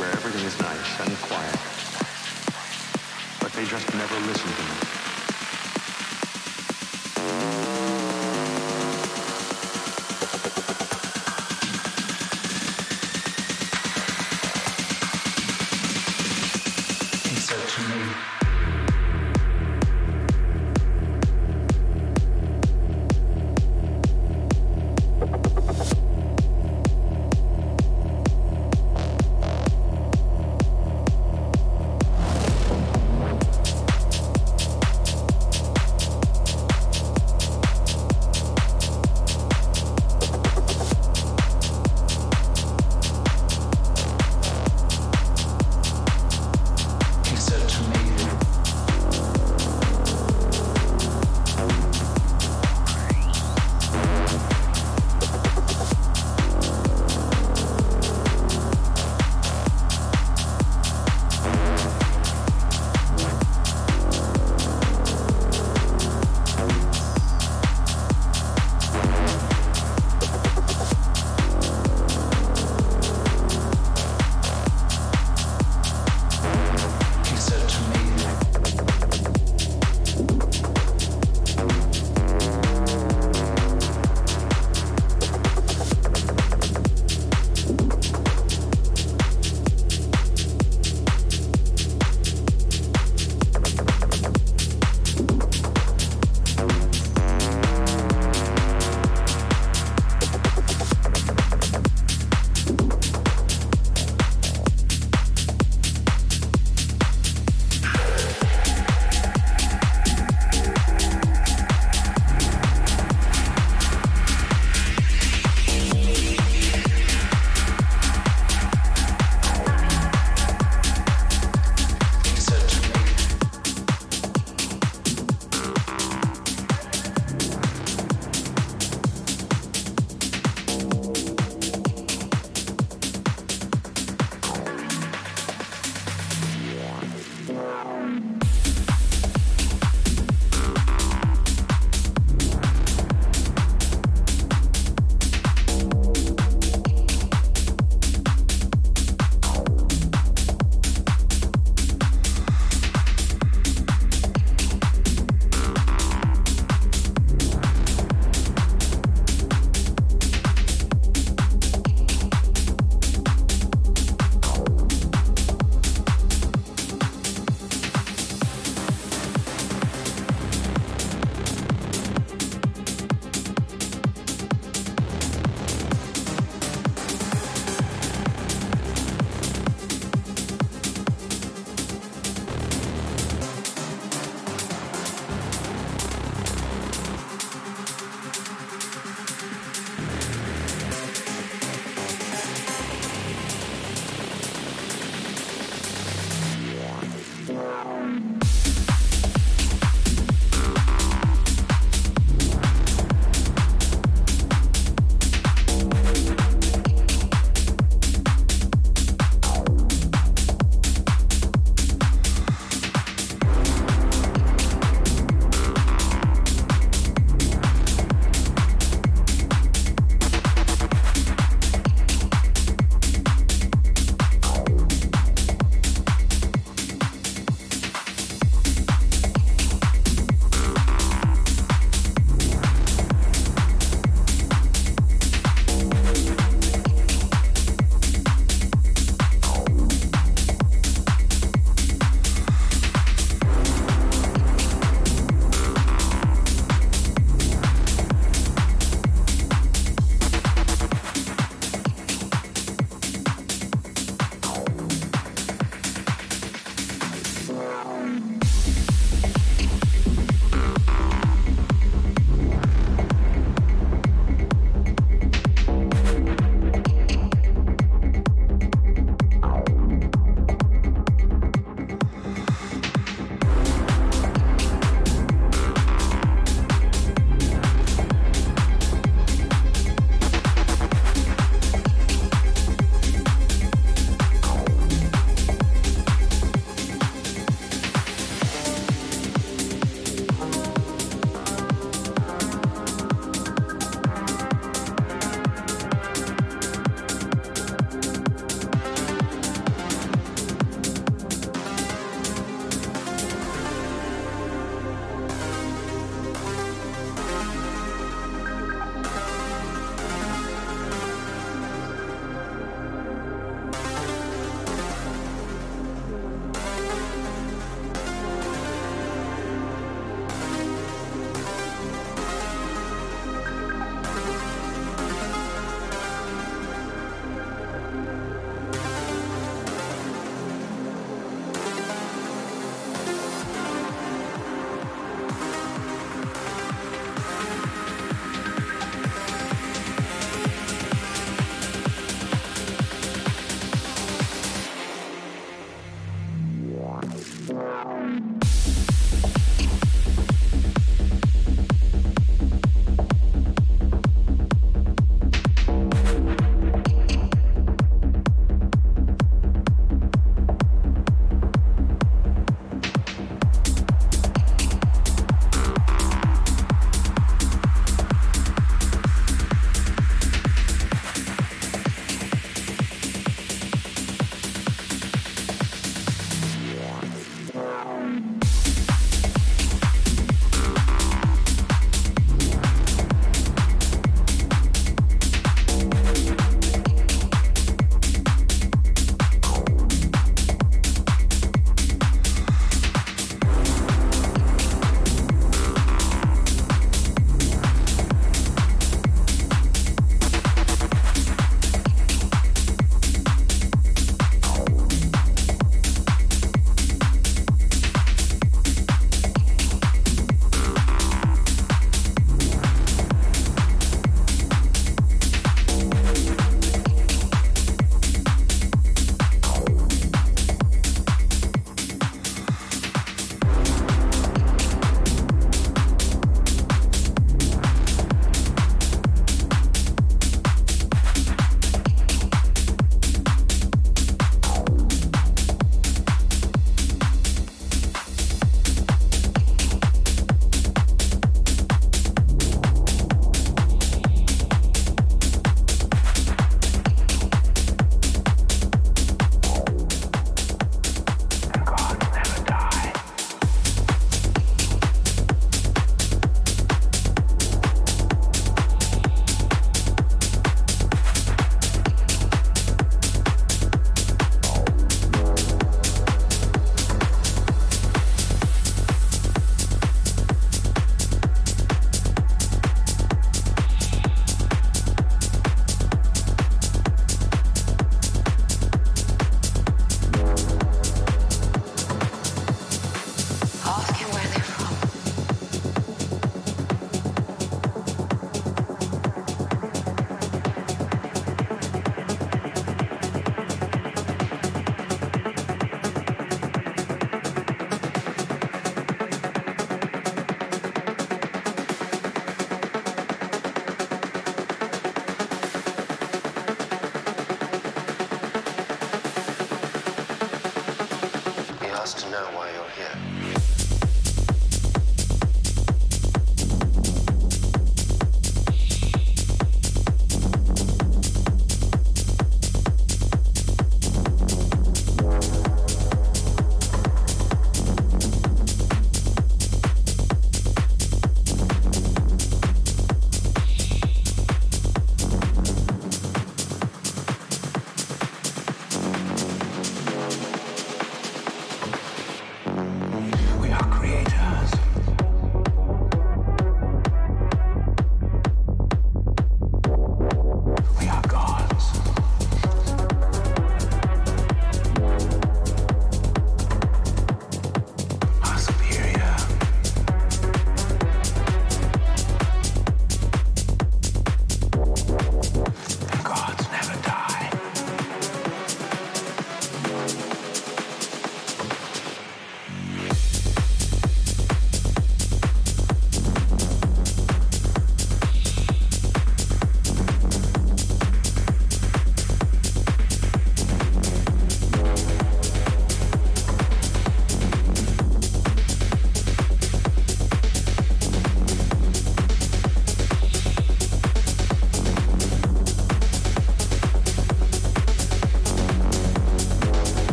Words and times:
where 0.00 0.10
everything 0.12 0.46
is 0.46 0.58
nice 0.58 1.00
and 1.00 1.14
quiet. 1.28 1.60
But 3.38 3.52
they 3.52 3.66
just 3.66 3.92
never 3.94 4.16
listen 4.26 4.50
to 4.50 4.62
me. 4.62 5.09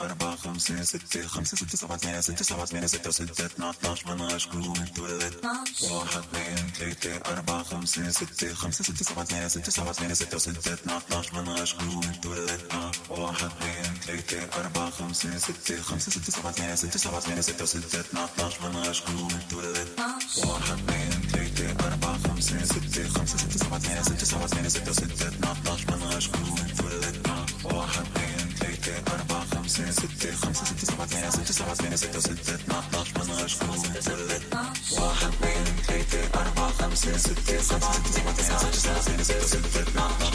أربعة 0.00 0.36
خمسة 0.36 0.82
ستة 0.82 1.26
خمسة 1.26 1.56
ستة 1.56 1.78
سبعة 1.78 1.96
ثمانية 1.98 2.20
ستة 2.20 2.44
سبعة 2.44 2.64
ثمانية 2.64 2.86
ستة 2.86 3.10
ستة 3.10 3.46
اثنا 3.46 3.70
اتناش 3.70 4.06
مناش 4.06 4.48
جوا 4.48 4.74
تولدنا 4.96 5.64
واحد 5.90 6.22
اثنين 6.34 6.72
ثلاثة 6.78 7.32
أربعة 7.32 7.62
خمسة 7.62 8.10
ستة 8.10 8.54
خمسة 8.54 8.84
ستة 8.84 9.04
سبعة 9.04 9.24
ثمانية 9.24 9.48
ستة 9.48 9.70
سبعة 9.72 9.92
ثمانية 9.92 10.14
ستة 10.14 10.38
ستة 10.38 10.72
اثنا 10.74 10.96
اتناش 10.96 11.32
مناش 11.34 11.74
جوا 11.76 12.02
تولدنا 12.22 12.90
واحد 13.10 13.44
اثنين 13.60 13.94
ثلاثة 14.06 14.60
أربعة 14.60 14.90
خمسة 14.90 15.38
ستة 15.38 15.82
خمسة 15.82 16.10
ستة 16.10 16.32
سبعة 16.32 16.52
ثمانية 16.52 16.74
ستة 16.74 16.98
سبعة 16.98 17.20
ثمانية 17.20 17.40
ستة 17.42 17.64
ستة 17.64 18.00
اثنا 18.00 18.24
اتناش 18.24 18.60
مناش 18.60 19.02
جوا 19.08 19.28
تولدنا 19.50 20.18
واحد 20.46 20.78
اثنين 20.90 21.10
ثلاثة 21.32 21.86
أربعة 21.88 22.18
خمسة 22.28 22.64
ستة 22.64 23.08
خمسة 23.08 23.38
ستة 23.38 23.58
سبعة 23.58 23.78
ثمانية 23.78 24.02
ستة 24.02 24.24
سبعة 24.24 24.46
ثمانية 24.46 24.68
ستة 24.68 24.92
ستة 24.92 25.28
اثنا 25.28 25.52
اتناش 25.52 25.86
مناش 25.86 26.28
جوا 26.28 26.56
تولدنا 26.78 27.46
واحد 27.64 28.06
أربعة 29.80 29.92
خمسة 29.92 29.92
ستة 29.92 30.36
خمسة 30.36 30.64
ستة 30.64 30.86
سبعة 30.86 31.06
ثمانية 31.06 31.30
ستة 31.30 31.52
سبعة 31.52 31.74
ثمانية 31.74 31.96
ستة 31.96 32.20
ستة 32.20 32.54
اثنا 32.54 32.78
اتناش 32.78 33.12
مناش 33.16 33.58
جوا 33.58 34.00
تولدنا 34.00 34.72
واحد 34.92 35.28
اثنين 35.28 35.64
ثلاثة 35.86 36.40
أربعة 36.40 36.72
خمسة 36.72 37.16
ستة 37.16 37.58
خمسة 37.58 37.92
ستة 37.92 38.10
سبعة 38.10 38.32
ثمانية 38.32 38.58
ستة 38.58 38.72
سبعة 38.72 39.00
ثمانية 39.00 39.22
ستة 39.22 39.46
ستة 39.46 39.82
اثنا 39.82 40.06
اتناش 40.06 40.34